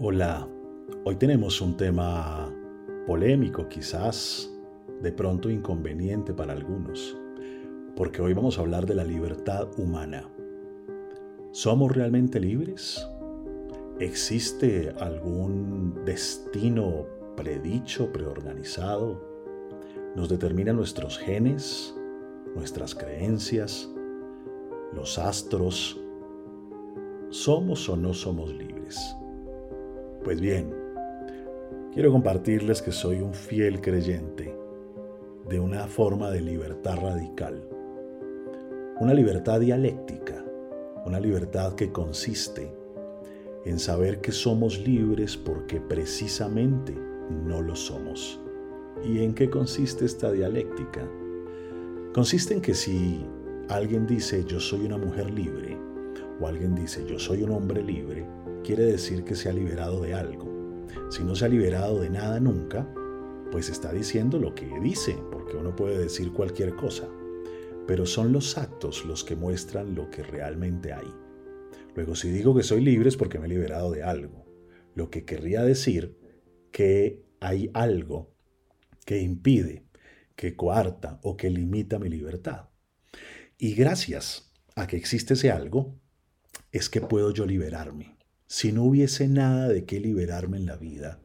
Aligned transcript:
Hola, 0.00 0.48
hoy 1.04 1.14
tenemos 1.14 1.60
un 1.60 1.76
tema 1.76 2.52
polémico 3.06 3.68
quizás, 3.68 4.52
de 5.00 5.12
pronto 5.12 5.48
inconveniente 5.48 6.34
para 6.34 6.52
algunos, 6.52 7.16
porque 7.94 8.20
hoy 8.20 8.34
vamos 8.34 8.58
a 8.58 8.62
hablar 8.62 8.86
de 8.86 8.96
la 8.96 9.04
libertad 9.04 9.68
humana. 9.78 10.28
¿Somos 11.52 11.92
realmente 11.92 12.40
libres? 12.40 13.08
¿Existe 14.00 14.92
algún 14.98 16.04
destino 16.04 17.06
predicho, 17.36 18.10
preorganizado? 18.10 19.22
¿Nos 20.16 20.28
determinan 20.28 20.74
nuestros 20.74 21.18
genes, 21.18 21.94
nuestras 22.56 22.96
creencias, 22.96 23.88
los 24.92 25.20
astros? 25.20 26.00
¿Somos 27.30 27.88
o 27.88 27.96
no 27.96 28.12
somos 28.12 28.52
libres? 28.52 29.14
Pues 30.24 30.40
bien, 30.40 30.74
quiero 31.92 32.10
compartirles 32.10 32.80
que 32.80 32.92
soy 32.92 33.20
un 33.20 33.34
fiel 33.34 33.82
creyente 33.82 34.56
de 35.46 35.60
una 35.60 35.86
forma 35.86 36.30
de 36.30 36.40
libertad 36.40 36.96
radical, 36.96 37.62
una 39.00 39.12
libertad 39.12 39.60
dialéctica, 39.60 40.42
una 41.04 41.20
libertad 41.20 41.74
que 41.74 41.92
consiste 41.92 42.74
en 43.66 43.78
saber 43.78 44.22
que 44.22 44.32
somos 44.32 44.78
libres 44.78 45.36
porque 45.36 45.78
precisamente 45.78 46.94
no 47.30 47.60
lo 47.60 47.76
somos. 47.76 48.40
¿Y 49.04 49.22
en 49.22 49.34
qué 49.34 49.50
consiste 49.50 50.06
esta 50.06 50.32
dialéctica? 50.32 51.06
Consiste 52.14 52.54
en 52.54 52.62
que 52.62 52.72
si 52.72 53.26
alguien 53.68 54.06
dice 54.06 54.42
yo 54.46 54.58
soy 54.58 54.86
una 54.86 54.96
mujer 54.96 55.30
libre 55.30 55.76
o 56.40 56.46
alguien 56.46 56.74
dice 56.74 57.04
yo 57.06 57.18
soy 57.18 57.42
un 57.42 57.50
hombre 57.50 57.82
libre, 57.82 58.26
quiere 58.62 58.84
decir 58.84 59.24
que 59.24 59.34
se 59.34 59.48
ha 59.48 59.52
liberado 59.52 60.00
de 60.00 60.14
algo. 60.14 60.52
Si 61.10 61.22
no 61.22 61.34
se 61.34 61.44
ha 61.44 61.48
liberado 61.48 62.00
de 62.00 62.10
nada 62.10 62.40
nunca, 62.40 62.88
pues 63.52 63.68
está 63.68 63.92
diciendo 63.92 64.38
lo 64.38 64.54
que 64.54 64.66
dice, 64.80 65.16
porque 65.30 65.56
uno 65.56 65.76
puede 65.76 65.98
decir 65.98 66.32
cualquier 66.32 66.74
cosa. 66.74 67.08
Pero 67.86 68.06
son 68.06 68.32
los 68.32 68.56
actos 68.56 69.04
los 69.04 69.22
que 69.22 69.36
muestran 69.36 69.94
lo 69.94 70.10
que 70.10 70.22
realmente 70.22 70.92
hay. 70.92 71.12
Luego, 71.94 72.16
si 72.16 72.30
digo 72.30 72.54
que 72.54 72.62
soy 72.62 72.80
libre 72.80 73.08
es 73.08 73.16
porque 73.16 73.38
me 73.38 73.46
he 73.46 73.50
liberado 73.50 73.92
de 73.92 74.02
algo, 74.02 74.44
lo 74.94 75.10
que 75.10 75.24
querría 75.24 75.62
decir 75.62 76.18
que 76.72 77.22
hay 77.40 77.70
algo 77.74 78.34
que 79.04 79.20
impide, 79.20 79.86
que 80.34 80.56
coarta 80.56 81.20
o 81.22 81.36
que 81.36 81.50
limita 81.50 81.98
mi 81.98 82.08
libertad. 82.08 82.70
Y 83.58 83.74
gracias 83.74 84.52
a 84.74 84.86
que 84.86 84.96
existe 84.96 85.34
ese 85.34 85.50
algo, 85.52 86.00
es 86.74 86.88
que 86.88 87.00
puedo 87.00 87.30
yo 87.30 87.46
liberarme. 87.46 88.16
Si 88.48 88.72
no 88.72 88.82
hubiese 88.82 89.28
nada 89.28 89.68
de 89.68 89.84
qué 89.84 90.00
liberarme 90.00 90.56
en 90.56 90.66
la 90.66 90.74
vida, 90.74 91.20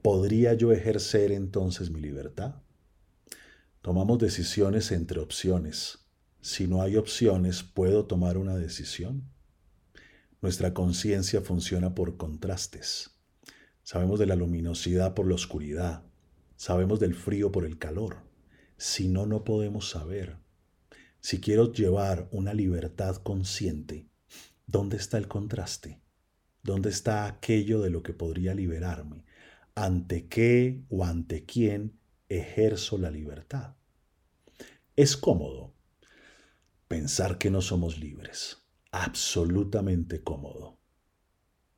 ¿podría 0.00 0.54
yo 0.54 0.72
ejercer 0.72 1.30
entonces 1.30 1.90
mi 1.90 2.00
libertad? 2.00 2.62
Tomamos 3.82 4.18
decisiones 4.18 4.90
entre 4.92 5.20
opciones. 5.20 5.98
Si 6.40 6.66
no 6.66 6.80
hay 6.80 6.96
opciones, 6.96 7.62
¿puedo 7.62 8.06
tomar 8.06 8.38
una 8.38 8.56
decisión? 8.56 9.30
Nuestra 10.40 10.72
conciencia 10.72 11.42
funciona 11.42 11.94
por 11.94 12.16
contrastes. 12.16 13.10
Sabemos 13.82 14.18
de 14.18 14.24
la 14.24 14.36
luminosidad 14.36 15.12
por 15.12 15.28
la 15.28 15.34
oscuridad. 15.34 16.02
Sabemos 16.56 16.98
del 16.98 17.14
frío 17.14 17.52
por 17.52 17.66
el 17.66 17.76
calor. 17.76 18.22
Si 18.78 19.08
no, 19.08 19.26
no 19.26 19.44
podemos 19.44 19.90
saber. 19.90 20.38
Si 21.20 21.42
quiero 21.42 21.74
llevar 21.74 22.26
una 22.32 22.54
libertad 22.54 23.16
consciente, 23.16 24.08
¿dónde 24.66 24.96
está 24.96 25.18
el 25.18 25.28
contraste? 25.28 26.00
¿Dónde 26.62 26.88
está 26.90 27.26
aquello 27.26 27.80
de 27.80 27.90
lo 27.90 28.02
que 28.02 28.14
podría 28.14 28.54
liberarme? 28.54 29.24
¿Ante 29.74 30.28
qué 30.28 30.82
o 30.88 31.04
ante 31.04 31.44
quién 31.44 31.98
ejerzo 32.28 32.96
la 32.98 33.10
libertad? 33.10 33.76
Es 34.96 35.16
cómodo 35.16 35.74
pensar 36.88 37.38
que 37.38 37.50
no 37.50 37.60
somos 37.60 37.98
libres, 37.98 38.62
absolutamente 38.92 40.22
cómodo. 40.22 40.78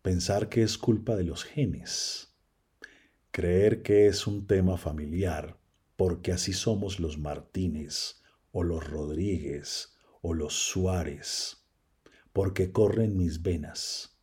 Pensar 0.02 0.48
que 0.48 0.62
es 0.62 0.76
culpa 0.78 1.16
de 1.16 1.24
los 1.24 1.42
genes, 1.44 2.34
creer 3.30 3.82
que 3.82 4.06
es 4.06 4.26
un 4.26 4.46
tema 4.46 4.76
familiar, 4.76 5.58
porque 5.96 6.32
así 6.32 6.52
somos 6.52 7.00
los 7.00 7.18
Martínez 7.18 8.22
o 8.52 8.62
los 8.62 8.86
Rodríguez 8.86 9.96
o 10.22 10.34
los 10.34 10.54
Suárez, 10.54 11.65
porque 12.36 12.70
corren 12.70 13.16
mis 13.16 13.40
venas 13.40 14.14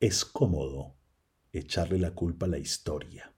es 0.00 0.24
cómodo 0.24 0.96
echarle 1.52 1.98
la 1.98 2.12
culpa 2.12 2.46
a 2.46 2.48
la 2.48 2.56
historia. 2.56 3.34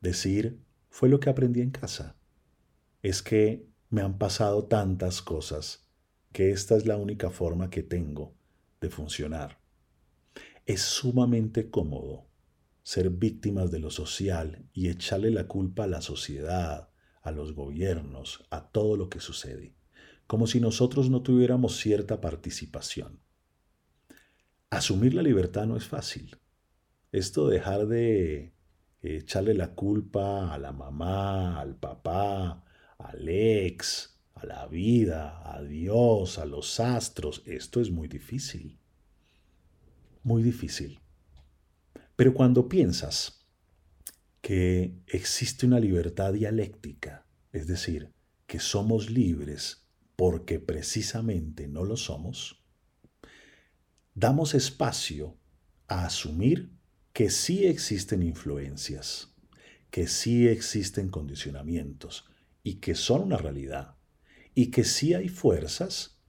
Decir, 0.00 0.60
fue 0.88 1.08
lo 1.08 1.20
que 1.20 1.30
aprendí 1.30 1.60
en 1.60 1.70
casa. 1.70 2.16
Es 3.00 3.22
que 3.22 3.70
me 3.90 4.02
han 4.02 4.18
pasado 4.18 4.64
tantas 4.64 5.22
cosas 5.22 5.88
que 6.32 6.50
esta 6.50 6.76
es 6.76 6.84
la 6.84 6.96
única 6.96 7.30
forma 7.30 7.70
que 7.70 7.84
tengo 7.84 8.34
de 8.80 8.90
funcionar. 8.90 9.60
Es 10.66 10.80
sumamente 10.80 11.70
cómodo 11.70 12.26
ser 12.82 13.08
víctimas 13.08 13.70
de 13.70 13.78
lo 13.78 13.92
social 13.92 14.68
y 14.72 14.88
echarle 14.88 15.30
la 15.30 15.46
culpa 15.46 15.84
a 15.84 15.86
la 15.86 16.02
sociedad, 16.02 16.90
a 17.22 17.30
los 17.30 17.54
gobiernos, 17.54 18.44
a 18.50 18.68
todo 18.68 18.96
lo 18.96 19.08
que 19.08 19.20
sucede, 19.20 19.76
como 20.30 20.46
si 20.46 20.60
nosotros 20.60 21.10
no 21.10 21.22
tuviéramos 21.22 21.78
cierta 21.78 22.20
participación. 22.20 23.18
Asumir 24.70 25.12
la 25.12 25.22
libertad 25.22 25.66
no 25.66 25.76
es 25.76 25.88
fácil. 25.88 26.36
Esto 27.10 27.48
de 27.48 27.56
dejar 27.56 27.88
de 27.88 28.54
echarle 29.02 29.54
la 29.54 29.74
culpa 29.74 30.54
a 30.54 30.58
la 30.58 30.70
mamá, 30.70 31.60
al 31.60 31.74
papá, 31.74 32.64
al 32.96 33.28
ex, 33.28 34.20
a 34.34 34.46
la 34.46 34.68
vida, 34.68 35.52
a 35.52 35.64
Dios, 35.64 36.38
a 36.38 36.44
los 36.44 36.78
astros, 36.78 37.42
esto 37.44 37.80
es 37.80 37.90
muy 37.90 38.06
difícil. 38.06 38.78
Muy 40.22 40.44
difícil. 40.44 41.00
Pero 42.14 42.34
cuando 42.34 42.68
piensas 42.68 43.48
que 44.40 44.94
existe 45.08 45.66
una 45.66 45.80
libertad 45.80 46.32
dialéctica, 46.34 47.26
es 47.50 47.66
decir, 47.66 48.12
que 48.46 48.60
somos 48.60 49.10
libres 49.10 49.79
porque 50.20 50.60
precisamente 50.60 51.66
no 51.66 51.86
lo 51.86 51.96
somos, 51.96 52.62
damos 54.12 54.52
espacio 54.52 55.38
a 55.88 56.04
asumir 56.04 56.74
que 57.14 57.30
sí 57.30 57.64
existen 57.64 58.22
influencias, 58.22 59.34
que 59.90 60.06
sí 60.06 60.46
existen 60.46 61.08
condicionamientos 61.08 62.28
y 62.62 62.80
que 62.80 62.94
son 62.94 63.22
una 63.22 63.38
realidad 63.38 63.96
y 64.54 64.66
que 64.66 64.84
sí 64.84 65.14
hay 65.14 65.30
fuerzas 65.30 66.20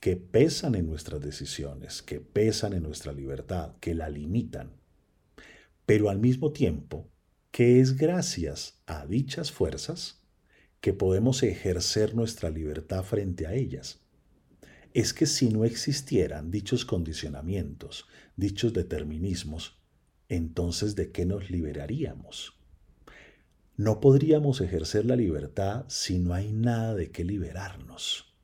que 0.00 0.16
pesan 0.16 0.74
en 0.74 0.86
nuestras 0.88 1.20
decisiones, 1.20 2.02
que 2.02 2.18
pesan 2.18 2.72
en 2.72 2.82
nuestra 2.82 3.12
libertad, 3.12 3.76
que 3.78 3.94
la 3.94 4.10
limitan, 4.10 4.72
pero 5.86 6.10
al 6.10 6.18
mismo 6.18 6.50
tiempo 6.50 7.08
que 7.52 7.78
es 7.78 7.96
gracias 7.96 8.82
a 8.86 9.06
dichas 9.06 9.52
fuerzas 9.52 10.19
que 10.80 10.92
podemos 10.92 11.42
ejercer 11.42 12.14
nuestra 12.14 12.50
libertad 12.50 13.04
frente 13.04 13.46
a 13.46 13.54
ellas 13.54 14.00
es 14.92 15.14
que 15.14 15.26
si 15.26 15.50
no 15.50 15.64
existieran 15.64 16.50
dichos 16.50 16.84
condicionamientos, 16.84 18.06
dichos 18.36 18.72
determinismos, 18.72 19.78
entonces 20.28 20.96
¿de 20.96 21.12
qué 21.12 21.24
nos 21.26 21.50
liberaríamos? 21.50 22.58
No 23.76 24.00
podríamos 24.00 24.60
ejercer 24.60 25.06
la 25.06 25.16
libertad 25.16 25.84
si 25.88 26.18
no 26.18 26.34
hay 26.34 26.52
nada 26.52 26.94
de 26.94 27.10
qué 27.10 27.24
liberarnos. 27.24 28.34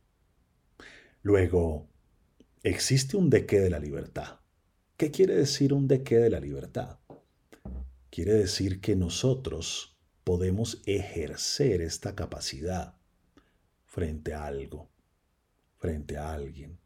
Luego, 1.22 1.88
existe 2.62 3.16
un 3.16 3.28
de 3.28 3.44
qué 3.44 3.60
de 3.60 3.70
la 3.70 3.78
libertad. 3.78 4.40
¿Qué 4.96 5.10
quiere 5.10 5.34
decir 5.34 5.74
un 5.74 5.88
de 5.88 6.02
qué 6.02 6.18
de 6.18 6.30
la 6.30 6.40
libertad? 6.40 7.00
Quiere 8.08 8.32
decir 8.32 8.80
que 8.80 8.96
nosotros 8.96 9.95
podemos 10.26 10.82
ejercer 10.86 11.80
esta 11.80 12.16
capacidad 12.16 12.96
frente 13.84 14.34
a 14.34 14.44
algo 14.44 14.90
frente 15.78 16.18
a 16.18 16.32
alguien. 16.32 16.80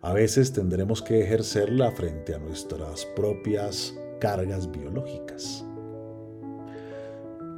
A 0.00 0.14
veces 0.14 0.54
tendremos 0.54 1.02
que 1.02 1.20
ejercerla 1.20 1.90
frente 1.90 2.34
a 2.34 2.38
nuestras 2.38 3.04
propias 3.04 3.94
cargas 4.18 4.70
biológicas. 4.70 5.62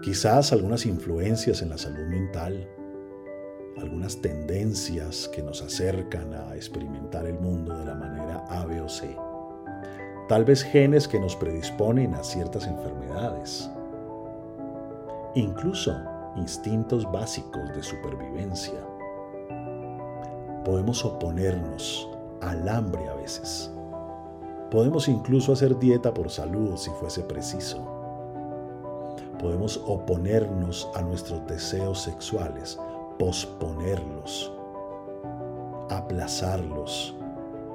Quizás 0.03 0.53
algunas 0.53 0.87
influencias 0.87 1.63
en 1.63 1.69
la 1.69 1.79
salud 1.79 2.07
mental, 2.07 2.69
algunas 3.77 4.21
tendencias 4.21 5.29
que 5.29 5.43
nos 5.43 5.63
acercan 5.63 6.35
a 6.35 6.57
experimentar 6.57 7.27
el 7.27 7.39
mundo 7.39 7.79
de 7.79 7.85
la 7.85 7.95
manera 7.95 8.45
A, 8.49 8.65
B 8.65 8.81
o 8.81 8.89
C. 8.89 9.17
Tal 10.29 10.45
vez 10.45 10.65
genes 10.65 11.07
que 11.07 11.21
nos 11.21 11.37
predisponen 11.37 12.15
a 12.15 12.25
ciertas 12.25 12.67
enfermedades. 12.67 13.71
Incluso 15.37 15.95
instintos 16.37 17.05
básicos 17.13 17.69
de 17.75 17.83
supervivencia 17.83 18.81
podemos 20.65 21.05
oponernos 21.05 22.09
al 22.41 22.67
hambre 22.67 23.07
a 23.07 23.15
veces. 23.17 23.71
Podemos 24.71 25.09
incluso 25.09 25.53
hacer 25.53 25.79
dieta 25.79 26.15
por 26.15 26.31
salud 26.31 26.79
si 26.79 26.89
fuese 26.93 27.23
preciso. 27.23 27.87
Podemos 29.39 29.79
oponernos 29.87 30.89
a 30.95 31.03
nuestros 31.03 31.47
deseos 31.47 32.01
sexuales, 32.01 32.81
posponerlos, 33.19 34.51
aplazarlos, 35.91 37.15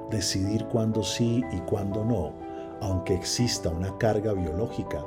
decidir 0.10 0.66
cuándo 0.66 1.04
sí 1.04 1.44
y 1.52 1.60
cuándo 1.60 2.04
no, 2.04 2.32
aunque 2.82 3.14
exista 3.14 3.70
una 3.70 3.96
carga 4.00 4.34
biológica 4.34 5.06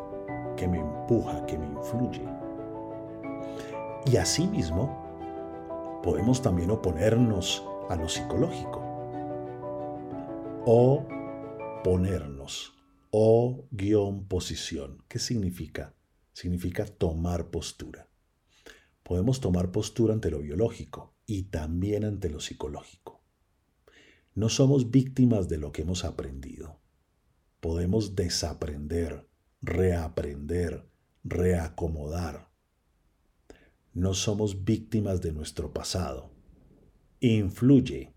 que 0.57 0.69
me 0.69 0.79
empuja, 0.79 1.45
que 1.47 1.59
me 1.59 1.67
influye. 1.67 2.44
Y 4.07 4.17
asimismo, 4.17 6.01
podemos 6.03 6.43
también 6.43 6.71
oponernos 6.71 7.65
a 7.89 7.97
lo 7.97 8.09
psicológico. 8.09 8.83
O 10.67 11.07
ponernos. 11.83 12.75
O 13.11 13.67
guion 13.71 14.27
posición. 14.27 15.05
¿Qué 15.09 15.19
significa? 15.19 15.95
Significa 16.33 16.85
tomar 16.85 17.51
postura. 17.51 18.09
Podemos 19.03 19.41
tomar 19.41 19.71
postura 19.71 20.13
ante 20.15 20.31
lo 20.31 20.41
biológico 20.41 21.15
y 21.27 21.45
también 21.45 22.05
ante 22.05 22.29
lo 22.29 22.41
psicológico. 22.41 23.23
No 24.35 24.49
somos 24.49 24.91
víctimas 24.91 25.49
de 25.49 25.59
lo 25.59 25.73
que 25.73 25.83
hemos 25.83 26.05
aprendido. 26.05 26.81
Podemos 27.61 28.17
desaprender, 28.17 29.29
reaprender, 29.63 30.91
reacomodar. 31.23 32.54
No 33.95 34.13
somos 34.13 34.65
víctimas 34.65 35.23
de 35.23 35.33
nuestro 35.33 35.73
pasado. 35.73 36.33
Influye, 37.21 38.13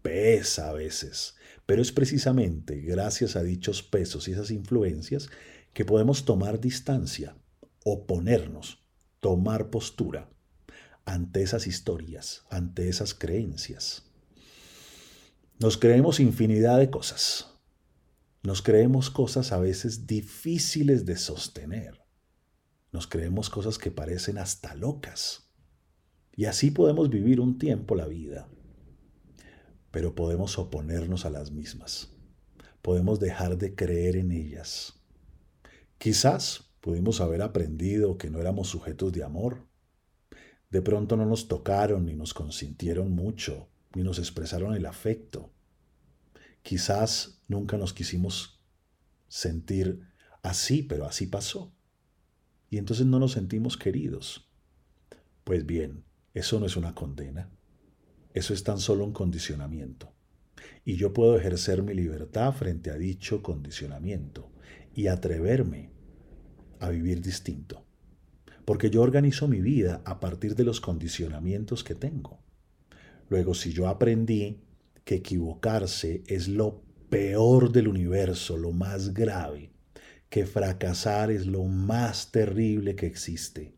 pesa 0.00 0.70
a 0.70 0.72
veces, 0.72 1.36
pero 1.66 1.82
es 1.82 1.92
precisamente 1.92 2.80
gracias 2.80 3.36
a 3.36 3.42
dichos 3.42 3.82
pesos 3.82 4.26
y 4.26 4.32
esas 4.32 4.50
influencias 4.50 5.28
que 5.74 5.84
podemos 5.84 6.24
tomar 6.24 6.60
distancia, 6.60 7.36
oponernos, 7.84 8.86
tomar 9.20 9.68
postura 9.68 10.30
ante 11.04 11.42
esas 11.42 11.66
historias, 11.66 12.46
ante 12.48 12.88
esas 12.88 13.12
creencias. 13.12 14.10
Nos 15.58 15.76
creemos 15.76 16.20
infinidad 16.20 16.78
de 16.78 16.88
cosas. 16.88 17.54
Nos 18.42 18.62
creemos 18.62 19.10
cosas 19.10 19.52
a 19.52 19.58
veces 19.58 20.06
difíciles 20.06 21.04
de 21.04 21.16
sostener. 21.16 22.05
Nos 22.92 23.06
creemos 23.06 23.50
cosas 23.50 23.78
que 23.78 23.90
parecen 23.90 24.38
hasta 24.38 24.74
locas. 24.74 25.50
Y 26.34 26.44
así 26.44 26.70
podemos 26.70 27.10
vivir 27.10 27.40
un 27.40 27.58
tiempo 27.58 27.94
la 27.94 28.06
vida. 28.06 28.48
Pero 29.90 30.14
podemos 30.14 30.58
oponernos 30.58 31.24
a 31.24 31.30
las 31.30 31.50
mismas. 31.50 32.12
Podemos 32.82 33.18
dejar 33.20 33.56
de 33.56 33.74
creer 33.74 34.16
en 34.16 34.32
ellas. 34.32 35.00
Quizás 35.98 36.70
pudimos 36.80 37.20
haber 37.20 37.42
aprendido 37.42 38.18
que 38.18 38.30
no 38.30 38.40
éramos 38.40 38.68
sujetos 38.68 39.12
de 39.12 39.24
amor. 39.24 39.66
De 40.70 40.82
pronto 40.82 41.16
no 41.16 41.26
nos 41.26 41.48
tocaron 41.48 42.06
ni 42.06 42.14
nos 42.14 42.34
consintieron 42.34 43.12
mucho 43.12 43.68
ni 43.94 44.02
nos 44.02 44.18
expresaron 44.18 44.74
el 44.74 44.84
afecto. 44.84 45.50
Quizás 46.62 47.40
nunca 47.48 47.78
nos 47.78 47.92
quisimos 47.94 48.62
sentir 49.26 50.00
así, 50.42 50.82
pero 50.82 51.06
así 51.06 51.26
pasó. 51.26 51.75
Y 52.70 52.78
entonces 52.78 53.06
no 53.06 53.18
nos 53.18 53.32
sentimos 53.32 53.76
queridos. 53.76 54.48
Pues 55.44 55.64
bien, 55.66 56.04
eso 56.34 56.58
no 56.58 56.66
es 56.66 56.76
una 56.76 56.94
condena. 56.94 57.50
Eso 58.34 58.52
es 58.52 58.64
tan 58.64 58.78
solo 58.78 59.04
un 59.04 59.12
condicionamiento. 59.12 60.12
Y 60.84 60.96
yo 60.96 61.12
puedo 61.12 61.36
ejercer 61.36 61.82
mi 61.82 61.94
libertad 61.94 62.52
frente 62.52 62.90
a 62.90 62.96
dicho 62.96 63.42
condicionamiento 63.42 64.50
y 64.94 65.06
atreverme 65.06 65.90
a 66.80 66.90
vivir 66.90 67.22
distinto. 67.22 67.84
Porque 68.64 68.90
yo 68.90 69.02
organizo 69.02 69.48
mi 69.48 69.60
vida 69.60 70.02
a 70.04 70.20
partir 70.20 70.54
de 70.54 70.64
los 70.64 70.80
condicionamientos 70.80 71.84
que 71.84 71.94
tengo. 71.94 72.40
Luego, 73.28 73.54
si 73.54 73.72
yo 73.72 73.88
aprendí 73.88 74.60
que 75.04 75.16
equivocarse 75.16 76.24
es 76.26 76.48
lo 76.48 76.82
peor 77.08 77.72
del 77.72 77.88
universo, 77.88 78.56
lo 78.56 78.72
más 78.72 79.14
grave, 79.14 79.70
que 80.36 80.44
fracasar 80.44 81.30
es 81.30 81.46
lo 81.46 81.64
más 81.64 82.30
terrible 82.30 82.94
que 82.94 83.06
existe, 83.06 83.72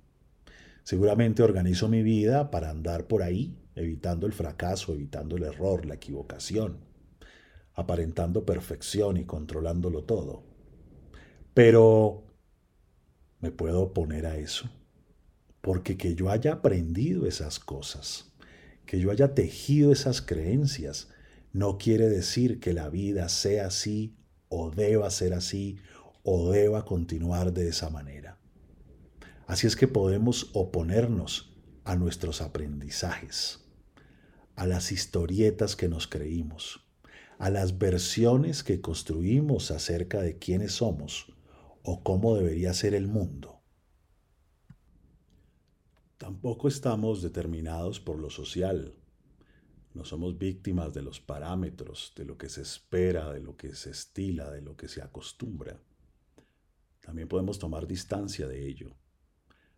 seguramente 0.82 1.44
organizo 1.44 1.88
mi 1.88 2.02
vida 2.02 2.50
para 2.50 2.70
andar 2.70 3.06
por 3.06 3.22
ahí, 3.22 3.56
evitando 3.76 4.26
el 4.26 4.32
fracaso, 4.32 4.92
evitando 4.92 5.36
el 5.36 5.44
error, 5.44 5.86
la 5.86 5.94
equivocación, 5.94 6.80
aparentando 7.74 8.44
perfección 8.44 9.18
y 9.18 9.24
controlándolo 9.24 10.02
todo. 10.02 10.42
Pero 11.54 12.26
me 13.38 13.52
puedo 13.52 13.82
oponer 13.82 14.26
a 14.26 14.36
eso, 14.36 14.68
porque 15.60 15.96
que 15.96 16.16
yo 16.16 16.28
haya 16.28 16.54
aprendido 16.54 17.28
esas 17.28 17.60
cosas, 17.60 18.32
que 18.84 18.98
yo 18.98 19.12
haya 19.12 19.32
tejido 19.32 19.92
esas 19.92 20.20
creencias, 20.20 21.08
no 21.52 21.78
quiere 21.78 22.08
decir 22.08 22.58
que 22.58 22.72
la 22.72 22.88
vida 22.88 23.28
sea 23.28 23.68
así 23.68 24.16
o 24.48 24.70
deba 24.70 25.08
ser 25.10 25.34
así 25.34 25.78
o 26.22 26.50
deba 26.50 26.84
continuar 26.84 27.52
de 27.52 27.68
esa 27.68 27.90
manera. 27.90 28.38
Así 29.46 29.66
es 29.66 29.76
que 29.76 29.88
podemos 29.88 30.50
oponernos 30.52 31.56
a 31.84 31.96
nuestros 31.96 32.42
aprendizajes, 32.42 33.64
a 34.56 34.66
las 34.66 34.92
historietas 34.92 35.74
que 35.74 35.88
nos 35.88 36.06
creímos, 36.06 36.80
a 37.38 37.50
las 37.50 37.78
versiones 37.78 38.62
que 38.62 38.80
construimos 38.80 39.70
acerca 39.70 40.20
de 40.20 40.38
quiénes 40.38 40.72
somos 40.72 41.32
o 41.82 42.02
cómo 42.02 42.36
debería 42.36 42.74
ser 42.74 42.94
el 42.94 43.08
mundo. 43.08 43.62
Tampoco 46.18 46.66
estamos 46.66 47.22
determinados 47.22 48.00
por 48.00 48.18
lo 48.18 48.28
social. 48.28 48.94
No 49.94 50.04
somos 50.04 50.36
víctimas 50.36 50.92
de 50.92 51.02
los 51.02 51.20
parámetros, 51.20 52.12
de 52.16 52.24
lo 52.24 52.36
que 52.36 52.48
se 52.48 52.60
espera, 52.60 53.32
de 53.32 53.40
lo 53.40 53.56
que 53.56 53.74
se 53.74 53.90
estila, 53.90 54.50
de 54.50 54.60
lo 54.60 54.76
que 54.76 54.88
se 54.88 55.00
acostumbra. 55.00 55.80
También 57.08 57.26
podemos 57.26 57.58
tomar 57.58 57.86
distancia 57.86 58.46
de 58.46 58.68
ello. 58.68 58.94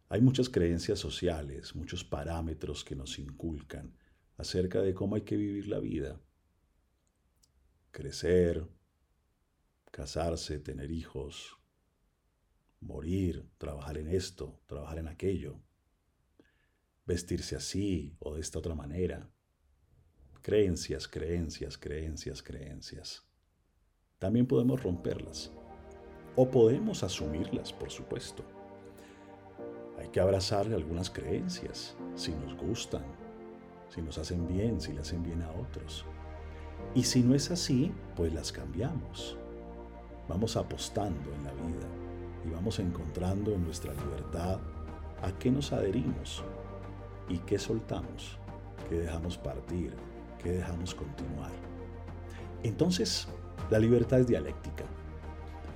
Hay 0.08 0.20
muchas 0.20 0.48
creencias 0.48 0.98
sociales, 0.98 1.76
muchos 1.76 2.02
parámetros 2.02 2.82
que 2.82 2.96
nos 2.96 3.20
inculcan 3.20 3.96
acerca 4.36 4.82
de 4.82 4.94
cómo 4.94 5.14
hay 5.14 5.22
que 5.22 5.36
vivir 5.36 5.68
la 5.68 5.78
vida. 5.78 6.20
Crecer, 7.92 8.66
casarse, 9.92 10.58
tener 10.58 10.90
hijos, 10.90 11.56
morir, 12.80 13.48
trabajar 13.58 13.98
en 13.98 14.08
esto, 14.08 14.60
trabajar 14.66 14.98
en 14.98 15.06
aquello 15.06 15.62
vestirse 17.06 17.54
así 17.54 18.16
o 18.18 18.34
de 18.34 18.40
esta 18.40 18.58
otra 18.58 18.74
manera. 18.74 19.30
Creencias, 20.42 21.06
creencias, 21.06 21.78
creencias, 21.78 22.42
creencias. 22.42 23.24
También 24.18 24.48
podemos 24.48 24.82
romperlas. 24.82 25.52
O 26.42 26.50
podemos 26.50 27.02
asumirlas, 27.02 27.70
por 27.70 27.90
supuesto. 27.90 28.42
Hay 29.98 30.08
que 30.08 30.20
abrazar 30.20 30.72
algunas 30.72 31.10
creencias, 31.10 31.94
si 32.14 32.32
nos 32.32 32.56
gustan, 32.56 33.02
si 33.90 34.00
nos 34.00 34.16
hacen 34.16 34.48
bien, 34.48 34.80
si 34.80 34.94
le 34.94 35.00
hacen 35.00 35.22
bien 35.22 35.42
a 35.42 35.50
otros. 35.50 36.06
Y 36.94 37.02
si 37.02 37.22
no 37.22 37.34
es 37.34 37.50
así, 37.50 37.92
pues 38.16 38.32
las 38.32 38.52
cambiamos. 38.52 39.36
Vamos 40.30 40.56
apostando 40.56 41.30
en 41.30 41.44
la 41.44 41.52
vida 41.52 41.86
y 42.46 42.48
vamos 42.48 42.78
encontrando 42.78 43.52
en 43.52 43.62
nuestra 43.62 43.92
libertad 43.92 44.60
a 45.20 45.38
qué 45.38 45.50
nos 45.50 45.74
adherimos 45.74 46.42
¿Y 47.28 47.36
qué 47.40 47.58
soltamos? 47.58 48.38
¿Qué 48.88 49.00
dejamos 49.00 49.36
partir? 49.36 49.94
¿Qué 50.42 50.52
dejamos 50.52 50.94
continuar? 50.94 51.52
Entonces, 52.62 53.28
la 53.68 53.78
libertad 53.78 54.20
es 54.20 54.26
dialéctica. 54.26 54.84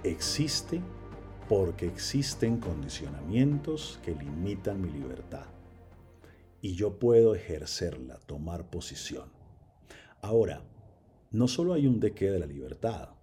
Existe 0.05 0.83
porque 1.49 1.87
existen 1.87 2.59
condicionamientos 2.59 3.99
que 4.05 4.15
limitan 4.15 4.83
mi 4.83 4.91
libertad. 4.91 5.47
Y 6.61 6.75
yo 6.75 6.99
puedo 6.99 7.35
ejercerla, 7.35 8.19
tomar 8.27 8.69
posición. 8.69 9.31
Ahora, 10.21 10.63
no 11.31 11.49
solo 11.49 11.73
hay 11.73 11.87
un 11.87 12.01
de 12.01 12.13
qué 12.13 12.31
de 12.31 12.39
la 12.39 12.45
libertad, 12.45 13.15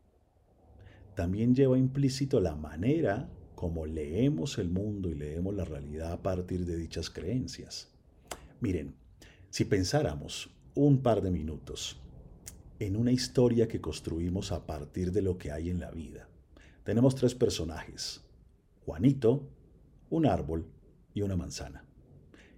también 1.13 1.53
lleva 1.53 1.77
implícito 1.77 2.39
la 2.39 2.55
manera 2.55 3.29
como 3.53 3.85
leemos 3.85 4.57
el 4.57 4.69
mundo 4.69 5.09
y 5.09 5.13
leemos 5.13 5.53
la 5.53 5.65
realidad 5.65 6.11
a 6.13 6.23
partir 6.23 6.65
de 6.65 6.77
dichas 6.77 7.11
creencias. 7.11 7.91
Miren, 8.59 8.95
si 9.51 9.65
pensáramos 9.65 10.49
un 10.73 11.03
par 11.03 11.21
de 11.21 11.29
minutos 11.29 12.01
en 12.79 12.95
una 12.95 13.11
historia 13.11 13.67
que 13.67 13.79
construimos 13.79 14.51
a 14.51 14.65
partir 14.65 15.11
de 15.11 15.21
lo 15.21 15.37
que 15.37 15.51
hay 15.51 15.69
en 15.69 15.79
la 15.79 15.91
vida, 15.91 16.27
tenemos 16.83 17.15
tres 17.15 17.35
personajes, 17.35 18.21
Juanito, 18.85 19.47
un 20.09 20.25
árbol 20.25 20.67
y 21.13 21.21
una 21.21 21.35
manzana. 21.35 21.85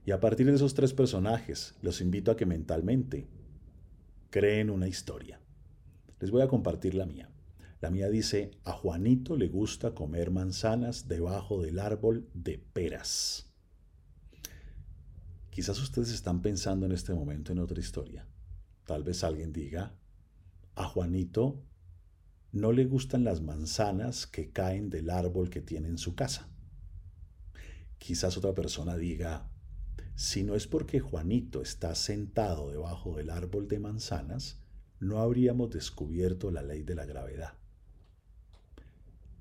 Y 0.06 0.12
a 0.12 0.20
partir 0.20 0.48
de 0.48 0.56
esos 0.56 0.74
tres 0.74 0.94
personajes, 0.94 1.76
los 1.82 2.02
invito 2.02 2.32
a 2.32 2.36
que 2.36 2.46
mentalmente 2.46 3.28
creen 4.30 4.70
una 4.70 4.88
historia. 4.88 5.40
Les 6.20 6.32
voy 6.32 6.42
a 6.42 6.48
compartir 6.48 6.96
la 6.96 7.06
mía. 7.06 7.30
La 7.82 7.90
mía 7.90 8.10
dice, 8.10 8.52
a 8.64 8.72
Juanito 8.72 9.36
le 9.36 9.50
gusta 9.50 9.94
comer 9.94 10.32
manzanas 10.32 11.08
debajo 11.08 11.62
del 11.62 11.80
árbol 11.80 12.30
de 12.34 12.58
peras. 12.58 13.50
Quizás 15.50 15.80
ustedes 15.82 16.12
están 16.12 16.42
pensando 16.42 16.86
en 16.86 16.94
este 16.94 17.14
momento 17.14 17.52
en 17.52 17.60
otra 17.60 17.80
historia. 17.80 18.26
Tal 18.86 19.04
vez 19.04 19.24
alguien 19.24 19.54
diga, 19.54 19.94
a 20.76 20.86
Juanito 20.86 21.62
no 22.54 22.72
le 22.72 22.86
gustan 22.86 23.24
las 23.24 23.42
manzanas 23.42 24.28
que 24.28 24.52
caen 24.52 24.92
del 24.92 25.10
árbol 25.10 25.50
que 25.50 25.60
tiene 25.60 25.90
en 25.90 25.98
su 25.98 26.14
casa. 26.14 26.48
Quizás 27.98 28.38
otra 28.38 28.54
persona 28.54 28.96
diga, 28.96 29.50
si 30.16 30.44
no 30.44 30.54
es 30.54 30.68
porque 30.68 31.00
Juanito 31.00 31.64
está 31.64 31.96
sentado 31.96 32.70
debajo 32.70 33.18
del 33.18 33.32
árbol 33.32 33.68
de 33.68 33.80
manzanas, 33.80 34.60
no 35.00 35.18
habríamos 35.18 35.72
descubierto 35.72 36.52
la 36.52 36.62
ley 36.62 36.84
de 36.84 36.94
la 36.94 37.06
gravedad. 37.06 37.54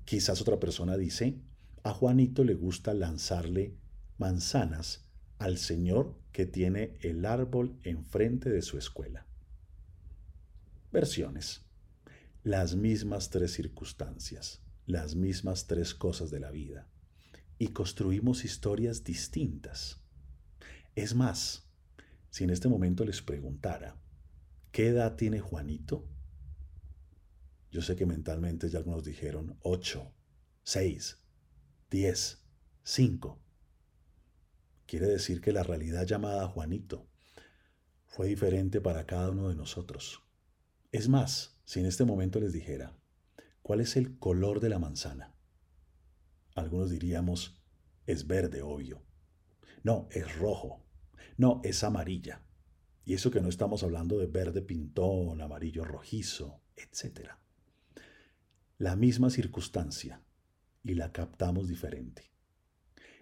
Quizás 0.05 0.41
otra 0.41 0.59
persona 0.59 0.97
dice, 0.97 1.39
a 1.83 1.93
Juanito 1.93 2.43
le 2.43 2.55
gusta 2.55 2.95
lanzarle 2.95 3.75
manzanas 4.17 5.05
al 5.37 5.59
señor 5.59 6.17
que 6.31 6.47
tiene 6.47 6.97
el 7.01 7.25
árbol 7.25 7.77
enfrente 7.83 8.49
de 8.49 8.63
su 8.63 8.79
escuela. 8.79 9.27
Versiones. 10.91 11.62
Las 12.43 12.75
mismas 12.75 13.29
tres 13.29 13.53
circunstancias, 13.53 14.61
las 14.85 15.15
mismas 15.15 15.65
tres 15.65 15.93
cosas 15.93 16.29
de 16.29 16.41
la 16.41 16.51
vida. 16.51 16.89
Y 17.57 17.69
construimos 17.69 18.43
historias 18.43 19.05
distintas. 19.05 20.01
Es 20.93 21.15
más, 21.15 21.69
si 22.29 22.43
en 22.43 22.49
este 22.49 22.67
momento 22.67 23.05
les 23.05 23.21
preguntara, 23.21 23.95
¿qué 24.73 24.87
edad 24.87 25.15
tiene 25.15 25.39
Juanito? 25.39 26.05
Yo 27.71 27.81
sé 27.81 27.95
que 27.95 28.05
mentalmente 28.05 28.67
ya 28.67 28.79
algunos 28.79 29.05
dijeron 29.05 29.57
8, 29.61 30.13
6, 30.63 31.23
10, 31.89 32.45
5. 32.83 33.41
Quiere 34.85 35.07
decir 35.07 35.39
que 35.39 35.53
la 35.53 35.63
realidad 35.63 36.05
llamada 36.05 36.45
Juanito 36.49 37.07
fue 38.05 38.27
diferente 38.27 38.81
para 38.81 39.05
cada 39.05 39.29
uno 39.29 39.47
de 39.47 39.55
nosotros. 39.55 40.21
Es 40.91 41.07
más, 41.07 41.52
si 41.65 41.79
en 41.79 41.85
este 41.85 42.05
momento 42.05 42.39
les 42.39 42.53
dijera, 42.53 42.95
¿cuál 43.61 43.81
es 43.81 43.95
el 43.95 44.17
color 44.17 44.59
de 44.59 44.69
la 44.69 44.79
manzana? 44.79 45.33
Algunos 46.55 46.89
diríamos, 46.89 47.61
es 48.05 48.27
verde, 48.27 48.61
obvio. 48.61 49.01
No, 49.83 50.07
es 50.11 50.37
rojo. 50.37 50.85
No, 51.37 51.61
es 51.63 51.83
amarilla. 51.83 52.41
Y 53.05 53.13
eso 53.15 53.31
que 53.31 53.41
no 53.41 53.49
estamos 53.49 53.83
hablando 53.83 54.17
de 54.17 54.27
verde 54.27 54.61
pintón, 54.61 55.41
amarillo 55.41 55.83
rojizo, 55.83 56.61
etcétera 56.75 57.43
la 58.83 58.97
misma 58.97 59.29
circunstancia 59.29 60.21
y 60.83 60.95
la 60.95 61.13
captamos 61.13 61.69
diferente. 61.69 62.33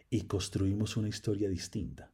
Y 0.10 0.22
construimos 0.22 0.98
una 0.98 1.08
historia 1.08 1.50
distinta. 1.50 2.12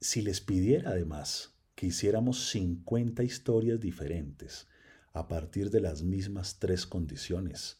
Si 0.00 0.22
les 0.22 0.40
pidiera 0.40 0.90
además 0.90 1.56
que 1.74 1.86
hiciéramos 1.86 2.50
50 2.50 3.24
historias 3.24 3.80
diferentes 3.80 4.68
a 5.12 5.28
partir 5.28 5.70
de 5.70 5.80
las 5.80 6.02
mismas 6.02 6.58
tres 6.58 6.86
condiciones, 6.86 7.78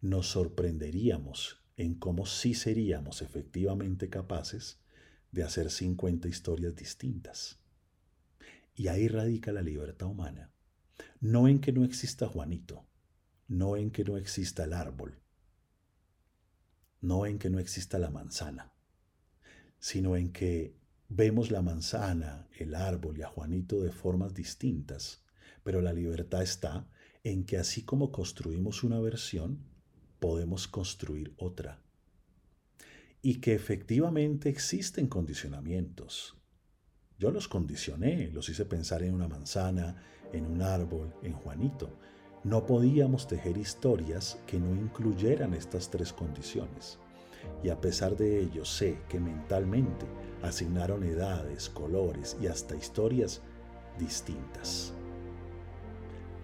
nos 0.00 0.28
sorprenderíamos 0.28 1.60
en 1.76 1.94
cómo 1.94 2.26
sí 2.26 2.54
seríamos 2.54 3.22
efectivamente 3.22 4.08
capaces 4.08 4.80
de 5.32 5.42
hacer 5.42 5.70
50 5.70 6.28
historias 6.28 6.74
distintas. 6.74 7.58
Y 8.74 8.88
ahí 8.88 9.08
radica 9.08 9.52
la 9.52 9.62
libertad 9.62 10.08
humana. 10.08 10.52
No 11.20 11.48
en 11.48 11.60
que 11.60 11.72
no 11.72 11.84
exista 11.84 12.28
Juanito, 12.28 12.86
no 13.48 13.76
en 13.76 13.90
que 13.90 14.04
no 14.04 14.16
exista 14.16 14.64
el 14.64 14.72
árbol, 14.72 15.18
no 17.00 17.26
en 17.26 17.38
que 17.38 17.50
no 17.50 17.58
exista 17.58 17.98
la 17.98 18.10
manzana, 18.10 18.72
sino 19.78 20.16
en 20.16 20.32
que 20.32 20.76
vemos 21.08 21.50
la 21.50 21.62
manzana, 21.62 22.48
el 22.58 22.74
árbol 22.74 23.18
y 23.18 23.22
a 23.22 23.28
Juanito 23.28 23.80
de 23.80 23.92
formas 23.92 24.34
distintas, 24.34 25.24
pero 25.68 25.82
la 25.82 25.92
libertad 25.92 26.40
está 26.40 26.88
en 27.22 27.44
que 27.44 27.58
así 27.58 27.82
como 27.82 28.10
construimos 28.10 28.84
una 28.84 29.00
versión, 29.00 29.58
podemos 30.18 30.66
construir 30.66 31.34
otra. 31.36 31.82
Y 33.20 33.42
que 33.42 33.52
efectivamente 33.52 34.48
existen 34.48 35.08
condicionamientos. 35.08 36.38
Yo 37.18 37.30
los 37.30 37.48
condicioné, 37.48 38.30
los 38.30 38.48
hice 38.48 38.64
pensar 38.64 39.02
en 39.02 39.12
una 39.12 39.28
manzana, 39.28 40.02
en 40.32 40.46
un 40.46 40.62
árbol, 40.62 41.14
en 41.22 41.34
Juanito, 41.34 41.98
no 42.44 42.64
podíamos 42.64 43.28
tejer 43.28 43.58
historias 43.58 44.40
que 44.46 44.58
no 44.58 44.74
incluyeran 44.74 45.52
estas 45.52 45.90
tres 45.90 46.14
condiciones. 46.14 46.98
Y 47.62 47.68
a 47.68 47.78
pesar 47.78 48.16
de 48.16 48.40
ello 48.40 48.64
sé 48.64 49.02
que 49.10 49.20
mentalmente 49.20 50.06
asignaron 50.40 51.04
edades, 51.04 51.68
colores 51.68 52.38
y 52.40 52.46
hasta 52.46 52.74
historias 52.74 53.42
distintas. 53.98 54.94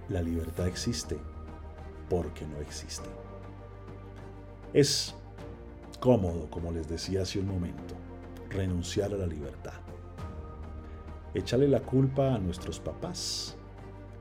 La 0.09 0.21
libertad 0.21 0.67
existe 0.67 1.17
porque 2.11 2.47
no 2.47 2.59
existe. 2.61 3.09
Es 4.75 5.15
cómodo, 5.99 6.51
como 6.51 6.73
les 6.73 6.87
decía 6.89 7.23
hace 7.23 7.39
un 7.39 7.47
momento, 7.47 7.95
renunciar 8.51 9.15
a 9.15 9.17
la 9.17 9.27
libertad. 9.27 9.73
Echarle 11.33 11.69
la 11.69 11.81
culpa 11.81 12.35
a 12.35 12.39
nuestros 12.39 12.79
papás, 12.81 13.57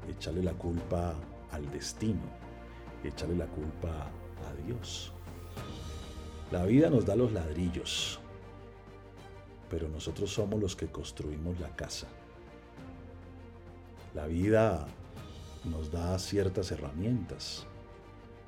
echarle 0.07 0.41
la 0.41 0.53
culpa 0.53 1.15
al 1.51 1.69
destino, 1.69 2.21
echarle 3.03 3.35
la 3.35 3.47
culpa 3.47 3.89
a 3.89 4.65
Dios. 4.65 5.11
La 6.51 6.65
vida 6.65 6.89
nos 6.89 7.05
da 7.05 7.15
los 7.15 7.33
ladrillos, 7.33 8.19
pero 9.69 9.89
nosotros 9.89 10.31
somos 10.31 10.61
los 10.61 10.75
que 10.75 10.87
construimos 10.87 11.59
la 11.59 11.75
casa. 11.75 12.07
La 14.13 14.27
vida 14.27 14.87
nos 15.65 15.91
da 15.91 16.17
ciertas 16.19 16.71
herramientas, 16.71 17.65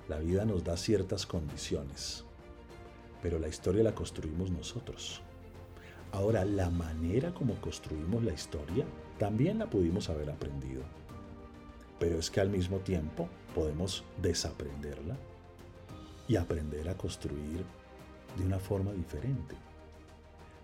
la 0.08 0.20
vida 0.20 0.46
nos 0.46 0.64
da 0.64 0.78
ciertas 0.78 1.26
condiciones, 1.26 2.26
pero 3.22 3.40
la 3.40 3.48
historia 3.48 3.84
la 3.84 3.96
construimos 3.96 4.52
nosotros. 4.52 5.22
Ahora, 6.12 6.46
la 6.46 6.70
manera 6.70 7.34
como 7.34 7.56
construimos 7.56 8.24
la 8.24 8.34
historia 8.34 8.86
también 9.18 9.60
la 9.60 9.70
pudimos 9.70 10.10
haber 10.10 10.30
aprendido 10.30 10.84
pero 12.00 12.20
es 12.20 12.30
que 12.30 12.42
al 12.42 12.50
mismo 12.50 12.80
tiempo 12.80 13.30
podemos 13.54 14.04
desaprenderla 14.22 15.18
y 16.28 16.36
aprender 16.36 16.90
a 16.90 16.98
construir 16.98 17.64
de 18.38 18.46
una 18.46 18.60
forma 18.60 18.92
diferente. 18.92 19.56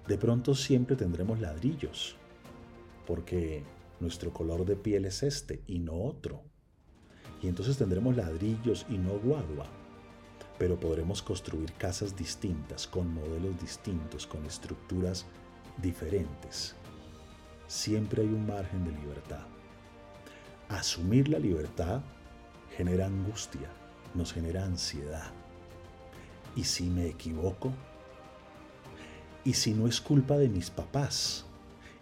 De 0.07 0.17
pronto 0.17 0.55
siempre 0.55 0.95
tendremos 0.95 1.39
ladrillos, 1.39 2.15
porque 3.07 3.63
nuestro 4.01 4.33
color 4.33 4.65
de 4.65 4.75
piel 4.75 5.05
es 5.05 5.23
este 5.23 5.63
y 5.67 5.79
no 5.79 5.93
otro. 5.93 6.43
Y 7.41 7.47
entonces 7.47 7.77
tendremos 7.77 8.15
ladrillos 8.15 8.85
y 8.89 8.97
no 8.97 9.17
guadua, 9.19 9.67
pero 10.57 10.79
podremos 10.79 11.21
construir 11.21 11.73
casas 11.73 12.15
distintas, 12.15 12.87
con 12.87 13.13
modelos 13.13 13.59
distintos, 13.59 14.27
con 14.27 14.45
estructuras 14.45 15.25
diferentes. 15.81 16.75
Siempre 17.67 18.23
hay 18.23 18.27
un 18.27 18.45
margen 18.45 18.83
de 18.85 18.91
libertad. 18.91 19.45
Asumir 20.69 21.29
la 21.29 21.39
libertad 21.39 22.01
genera 22.77 23.07
angustia, 23.07 23.69
nos 24.13 24.33
genera 24.33 24.65
ansiedad. 24.65 25.31
¿Y 26.55 26.63
si 26.63 26.89
me 26.89 27.07
equivoco? 27.07 27.71
¿Y 29.43 29.53
si 29.53 29.73
no 29.73 29.87
es 29.87 29.99
culpa 29.99 30.37
de 30.37 30.49
mis 30.49 30.69
papás? 30.69 31.45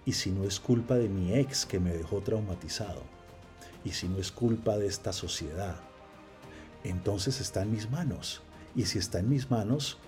¿Y 0.09 0.13
si 0.13 0.31
no 0.31 0.43
es 0.43 0.59
culpa 0.59 0.95
de 0.95 1.07
mi 1.07 1.35
ex 1.35 1.67
que 1.67 1.79
me 1.79 1.93
dejó 1.93 2.23
traumatizado? 2.23 3.03
¿Y 3.85 3.91
si 3.91 4.07
no 4.07 4.17
es 4.17 4.31
culpa 4.31 4.75
de 4.75 4.87
esta 4.87 5.13
sociedad? 5.13 5.79
Entonces 6.83 7.39
está 7.39 7.61
en 7.61 7.71
mis 7.71 7.91
manos. 7.91 8.41
Y 8.75 8.85
si 8.85 8.97
está 8.97 9.19
en 9.19 9.29
mis 9.29 9.51
manos, 9.51 9.99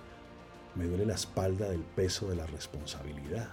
me 0.74 0.88
duele 0.88 1.06
la 1.06 1.14
espalda 1.14 1.70
del 1.70 1.84
peso 1.84 2.28
de 2.28 2.36
la 2.36 2.48
responsabilidad. 2.48 3.52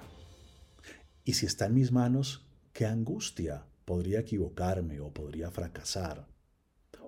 Y 1.22 1.34
si 1.34 1.44
está 1.44 1.66
en 1.66 1.74
mis 1.74 1.92
manos, 1.92 2.48
qué 2.72 2.86
angustia 2.86 3.66
podría 3.84 4.20
equivocarme 4.20 5.00
o 5.00 5.12
podría 5.12 5.50
fracasar 5.50 6.28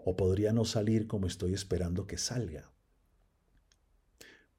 o 0.04 0.18
podría 0.18 0.52
no 0.52 0.66
salir 0.66 1.06
como 1.06 1.26
estoy 1.26 1.54
esperando 1.54 2.06
que 2.06 2.18
salga. 2.18 2.70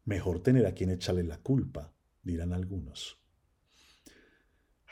Mejor 0.06 0.42
tener 0.42 0.66
a 0.66 0.74
quien 0.74 0.90
echarle 0.90 1.24
la 1.24 1.38
culpa, 1.38 1.94
dirán 2.24 2.52
algunos. 2.52 3.21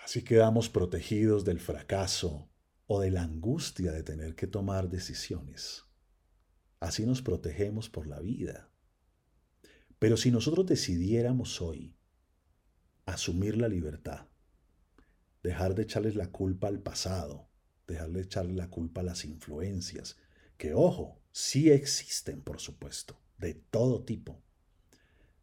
Así 0.10 0.24
quedamos 0.24 0.70
protegidos 0.70 1.46
del 1.46 1.60
fracaso 1.60 2.50
o 2.88 3.00
de 3.00 3.12
la 3.12 3.22
angustia 3.22 3.92
de 3.92 4.02
tener 4.02 4.34
que 4.34 4.48
tomar 4.48 4.90
decisiones. 4.90 5.84
Así 6.80 7.06
nos 7.06 7.22
protegemos 7.22 7.92
por 7.92 8.08
la 8.08 8.20
vida. 8.20 8.72
Pero 10.00 10.18
si 10.18 10.32
nosotros 10.32 10.66
decidiéramos 10.66 11.62
hoy 11.62 11.96
asumir 13.06 13.56
la 13.56 13.68
libertad, 13.68 14.26
dejar 15.44 15.76
de 15.76 15.84
echarles 15.84 16.16
la 16.16 16.32
culpa 16.32 16.70
al 16.70 16.80
pasado, 16.80 17.48
dejar 17.86 18.10
de 18.10 18.22
echarle 18.22 18.54
la 18.54 18.72
culpa 18.72 19.02
a 19.02 19.04
las 19.04 19.26
influencias 19.26 20.18
que 20.58 20.74
ojo, 20.74 21.22
sí 21.32 21.70
existen, 21.70 22.42
por 22.42 22.60
supuesto, 22.60 23.22
de 23.38 23.54
todo 23.54 24.04
tipo. 24.06 24.42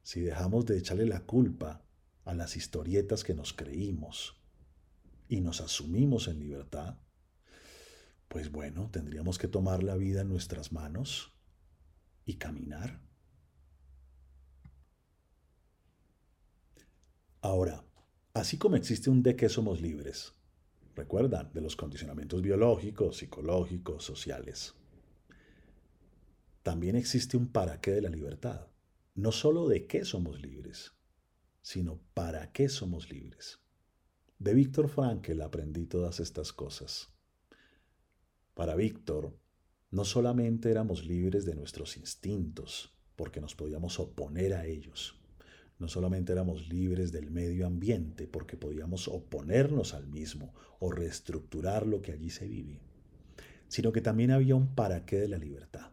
Si 0.03 0.23
dejamos 0.23 0.67
de 0.67 0.77
echarle 0.77 1.07
la 1.07 1.21
culpa 1.21 1.87
a 2.25 2.35
las 2.35 2.57
historietas 2.57 3.23
que 3.23 3.35
nos 3.35 3.53
creímos 3.53 4.43
y 5.29 5.41
nos 5.41 5.61
asumimos 5.61 6.29
en 6.29 6.41
libertad, 6.41 6.99
pues 8.29 8.51
bueno, 8.51 8.91
tendríamos 8.91 9.39
que 9.39 9.49
tomar 9.49 9.83
la 9.83 9.97
vida 9.97 10.23
en 10.23 10.29
nuestras 10.29 10.73
manos 10.73 11.33
y 12.25 12.35
caminar. 12.35 13.01
Ahora, 17.41 17.85
así 18.35 18.59
como 18.59 18.77
existe 18.77 19.11
un 19.11 19.23
de 19.23 19.37
que 19.37 19.49
somos 19.49 19.81
libres, 19.81 20.35
recuerdan, 20.95 21.53
de 21.53 21.61
los 21.61 21.77
condicionamientos 21.77 22.43
biológicos, 22.43 23.19
psicológicos, 23.19 24.05
sociales, 24.05 24.75
también 26.65 26.97
existe 26.97 27.37
un 27.37 27.47
para 27.47 27.81
qué 27.81 27.93
de 27.93 28.03
la 28.03 28.09
libertad. 28.09 28.67
No 29.15 29.31
solo 29.31 29.69
de 29.69 29.87
qué 29.87 30.05
somos 30.05 30.43
libres, 30.43 30.95
sino 31.63 32.01
para 32.13 32.53
qué 32.53 32.69
somos 32.69 33.09
libres. 33.09 33.61
De 34.39 34.53
Víctor 34.53 34.89
Frankl 34.89 35.41
aprendí 35.41 35.87
todas 35.87 36.21
estas 36.21 36.53
cosas. 36.53 37.09
Para 38.53 38.75
Víctor, 38.75 39.35
no 39.91 40.05
solamente 40.05 40.71
éramos 40.71 41.07
libres 41.07 41.47
de 41.47 41.55
nuestros 41.55 41.97
instintos, 41.97 42.95
porque 43.17 43.41
nos 43.41 43.55
podíamos 43.55 43.99
oponer 43.99 44.53
a 44.53 44.67
ellos, 44.67 45.19
no 45.79 45.89
solamente 45.89 46.33
éramos 46.33 46.69
libres 46.69 47.13
del 47.13 47.31
medio 47.31 47.67
ambiente, 47.67 48.27
porque 48.27 48.59
podíamos 48.59 49.09
oponernos 49.09 49.95
al 49.95 50.07
mismo 50.07 50.55
o 50.81 50.91
reestructurar 50.91 51.87
lo 51.87 52.03
que 52.03 52.13
allí 52.13 52.29
se 52.29 52.47
vive, 52.47 52.81
sino 53.69 53.91
que 53.91 54.03
también 54.03 54.33
había 54.33 54.55
un 54.55 54.75
para 54.75 55.07
qué 55.07 55.19
de 55.19 55.29
la 55.29 55.39
libertad. 55.39 55.93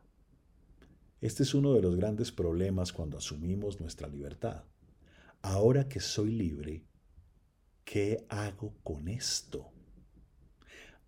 Este 1.22 1.44
es 1.44 1.54
uno 1.54 1.74
de 1.74 1.82
los 1.82 1.96
grandes 1.96 2.34
problemas 2.34 2.92
cuando 2.92 3.18
asumimos 3.18 3.80
nuestra 3.80 4.10
libertad. 4.10 4.66
Ahora 5.42 5.88
que 5.88 6.02
soy 6.02 6.32
libre, 6.32 6.84
¿qué 7.94 8.26
hago 8.28 8.74
con 8.82 9.08
esto? 9.08 9.72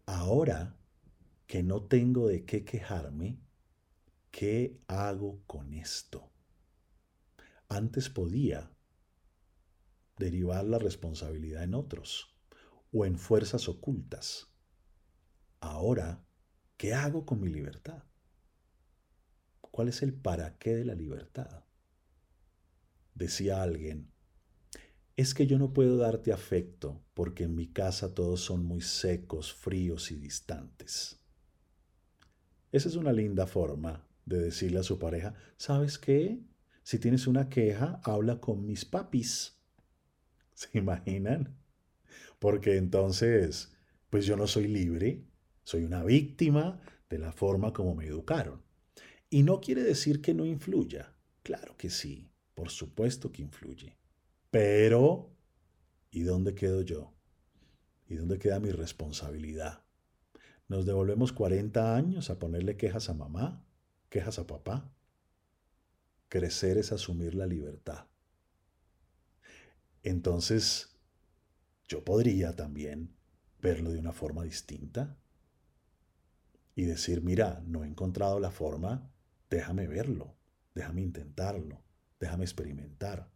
Ahora 0.05 0.77
que 1.47 1.63
no 1.63 1.87
tengo 1.87 2.27
de 2.27 2.45
qué 2.45 2.63
quejarme, 2.63 3.39
¿qué 4.29 4.79
hago 4.85 5.43
con 5.47 5.73
esto? 5.73 6.31
Antes 7.69 8.07
podía 8.07 8.71
derivar 10.17 10.63
la 10.65 10.77
responsabilidad 10.77 11.63
en 11.63 11.73
otros 11.73 12.37
o 12.93 13.03
en 13.07 13.17
fuerzas 13.17 13.67
ocultas. 13.67 14.53
Ahora, 15.61 16.23
¿qué 16.77 16.93
hago 16.93 17.25
con 17.25 17.41
mi 17.41 17.49
libertad? 17.49 18.03
¿Cuál 19.59 19.87
es 19.87 20.03
el 20.03 20.13
para 20.13 20.59
qué 20.59 20.75
de 20.75 20.85
la 20.85 20.93
libertad? 20.93 21.65
Decía 23.15 23.63
alguien, 23.63 24.13
es 25.17 25.33
que 25.33 25.47
yo 25.47 25.57
no 25.57 25.71
puedo 25.71 25.97
darte 25.97 26.33
afecto 26.33 27.01
porque 27.13 27.45
en 27.45 27.55
mi 27.55 27.67
casa 27.67 28.13
todos 28.13 28.41
son 28.41 28.65
muy 28.65 28.81
secos, 28.81 29.53
fríos 29.53 30.11
y 30.11 30.15
distantes. 30.15 31.21
Esa 32.71 32.89
es 32.89 32.95
una 32.95 33.13
linda 33.13 33.47
forma 33.47 34.05
de 34.25 34.39
decirle 34.39 34.79
a 34.79 34.83
su 34.83 34.99
pareja, 34.99 35.33
¿sabes 35.55 35.97
qué? 35.97 36.41
Si 36.83 36.99
tienes 36.99 37.27
una 37.27 37.47
queja, 37.47 38.01
habla 38.03 38.41
con 38.41 38.65
mis 38.65 38.83
papis. 38.83 39.57
¿Se 40.53 40.77
imaginan? 40.77 41.57
Porque 42.37 42.75
entonces, 42.75 43.73
pues 44.09 44.25
yo 44.25 44.35
no 44.35 44.47
soy 44.47 44.67
libre, 44.67 45.23
soy 45.63 45.85
una 45.85 46.03
víctima 46.03 46.81
de 47.09 47.19
la 47.19 47.31
forma 47.31 47.71
como 47.71 47.95
me 47.95 48.05
educaron. 48.05 48.61
Y 49.29 49.43
no 49.43 49.61
quiere 49.61 49.83
decir 49.83 50.21
que 50.21 50.33
no 50.33 50.45
influya. 50.45 51.15
Claro 51.43 51.77
que 51.77 51.89
sí, 51.89 52.29
por 52.53 52.69
supuesto 52.69 53.31
que 53.31 53.41
influye. 53.41 53.95
Pero, 54.55 55.35
¿y 56.11 56.23
dónde 56.23 56.55
quedo 56.55 56.81
yo? 56.81 57.13
¿Y 58.07 58.15
dónde 58.15 58.39
queda 58.39 58.61
mi 58.61 58.71
responsabilidad? 58.71 59.83
Nos 60.69 60.85
devolvemos 60.85 61.33
40 61.33 61.93
años 61.93 62.29
a 62.29 62.39
ponerle 62.39 62.77
quejas 62.77 63.09
a 63.09 63.13
mamá, 63.13 63.67
quejas 64.07 64.39
a 64.39 64.47
papá. 64.47 64.89
Crecer 66.29 66.77
es 66.77 66.93
asumir 66.93 67.35
la 67.35 67.47
libertad. 67.47 68.07
Entonces, 70.03 70.95
yo 71.89 72.05
podría 72.05 72.55
también 72.55 73.13
verlo 73.61 73.91
de 73.91 73.99
una 73.99 74.13
forma 74.13 74.45
distinta 74.45 75.17
y 76.75 76.85
decir, 76.85 77.21
mira, 77.21 77.61
no 77.65 77.83
he 77.83 77.87
encontrado 77.87 78.39
la 78.39 78.51
forma, 78.51 79.11
déjame 79.49 79.85
verlo, 79.85 80.33
déjame 80.73 81.01
intentarlo, 81.01 81.83
déjame 82.21 82.45
experimentar. 82.45 83.34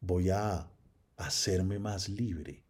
Voy 0.00 0.30
a 0.30 0.66
hacerme 1.16 1.78
más 1.78 2.08
libre. 2.08 2.64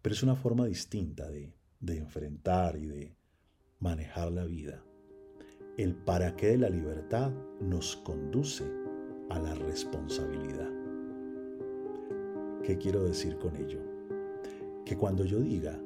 Pero 0.00 0.14
es 0.14 0.22
una 0.22 0.36
forma 0.36 0.66
distinta 0.66 1.28
de 1.28 1.96
enfrentar 1.96 2.76
y 2.76 2.86
de 2.86 3.16
manejar 3.80 4.30
la 4.30 4.44
vida. 4.44 4.84
El 5.76 5.96
para 5.96 6.36
qué 6.36 6.48
de 6.48 6.58
la 6.58 6.68
libertad 6.68 7.32
nos 7.60 7.96
conduce 7.96 8.64
a 9.30 9.38
la 9.40 9.54
responsabilidad. 9.54 10.70
¿Qué 12.62 12.78
quiero 12.78 13.02
decir 13.02 13.38
con 13.38 13.56
ello? 13.56 13.80
Que 14.84 14.96
cuando 14.96 15.24
yo 15.24 15.40
diga, 15.40 15.80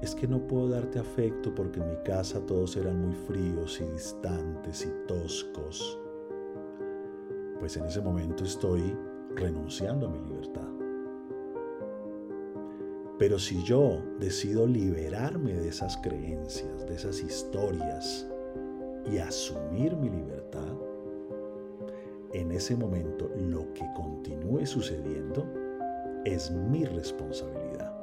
es 0.00 0.14
que 0.14 0.26
no 0.26 0.46
puedo 0.46 0.68
darte 0.70 0.98
afecto 0.98 1.54
porque 1.54 1.80
en 1.80 1.90
mi 1.90 1.96
casa 2.04 2.40
todos 2.46 2.76
eran 2.76 3.00
muy 3.04 3.14
fríos 3.14 3.78
y 3.80 3.84
distantes 3.92 4.86
y 4.86 5.06
toscos, 5.06 5.98
pues 7.58 7.76
en 7.76 7.84
ese 7.84 8.00
momento 8.00 8.44
estoy 8.44 8.96
renunciando 9.36 10.06
a 10.06 10.10
mi 10.10 10.18
libertad. 10.20 10.68
Pero 13.18 13.38
si 13.38 13.62
yo 13.62 14.02
decido 14.18 14.66
liberarme 14.66 15.52
de 15.54 15.68
esas 15.68 15.96
creencias, 15.98 16.86
de 16.86 16.94
esas 16.94 17.22
historias 17.22 18.28
y 19.10 19.18
asumir 19.18 19.96
mi 19.96 20.10
libertad, 20.10 20.74
en 22.32 22.50
ese 22.50 22.76
momento 22.76 23.30
lo 23.36 23.72
que 23.72 23.84
continúe 23.94 24.66
sucediendo 24.66 25.46
es 26.24 26.50
mi 26.50 26.84
responsabilidad. 26.84 27.94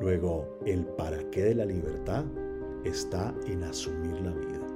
Luego, 0.00 0.58
el 0.64 0.86
para 0.86 1.18
qué 1.30 1.44
de 1.44 1.54
la 1.56 1.66
libertad 1.66 2.24
está 2.84 3.34
en 3.46 3.62
asumir 3.64 4.18
la 4.22 4.32
vida, 4.32 4.66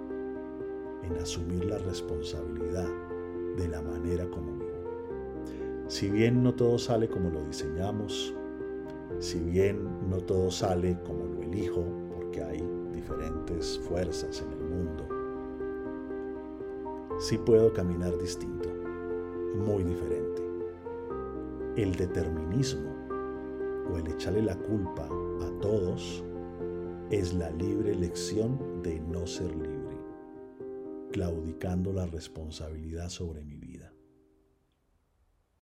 en 1.03 1.17
asumir 1.17 1.65
la 1.65 1.79
responsabilidad 1.79 2.89
de 3.57 3.69
la 3.69 3.83
manera 3.83 4.29
como 4.31 4.53
vivo. 4.53 4.65
Si 5.89 6.11
bien 6.11 6.43
no 6.43 6.55
todo 6.55 6.79
sale 6.79 7.09
como 7.09 7.31
lo 7.31 7.43
diseñamos, 7.45 8.35
si 9.19 9.39
bien 9.39 10.09
no 10.09 10.19
todo 10.19 10.51
sale 10.51 10.99
como 11.05 11.27
lo 11.27 11.43
elijo, 11.43 11.85
porque 12.15 12.43
hay 12.43 12.67
diferentes 12.93 13.79
fuerzas 13.81 14.43
en 14.43 14.53
el 14.53 14.65
mundo, 14.65 15.07
sí 17.19 17.39
puedo 17.39 17.73
caminar 17.73 18.17
distinto, 18.19 18.69
muy 19.57 19.85
diferente. 19.85 20.43
El 21.77 21.95
determinismo 21.95 22.91
o 23.93 23.99
el 23.99 24.07
echarle 24.09 24.43
la 24.43 24.57
culpa 24.57 25.05
a 25.05 25.61
todos 25.61 26.25
es 27.11 27.35
la 27.35 27.51
libre 27.51 27.93
elección 27.93 28.59
de 28.83 29.01
no 29.01 29.27
ser 29.27 29.55
libre, 29.55 29.74
claudicando 31.15 31.93
la 31.93 32.07
responsabilidad 32.07 33.09
sobre 33.09 33.45
mi. 33.45 33.64